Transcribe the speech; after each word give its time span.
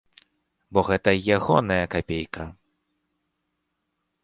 Бо 0.77 0.83
гэта 0.87 1.09
ягоная 1.35 1.79
капейка. 1.97 2.43